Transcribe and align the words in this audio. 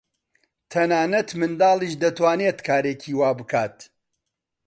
تەنانەت 0.71 1.29
منداڵیش 1.39 1.93
دەتوانێت 2.03 2.59
کارێکی 2.67 3.13
وا 3.19 3.31
بکات. 3.39 3.77